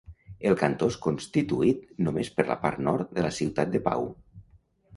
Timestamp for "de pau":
3.77-4.13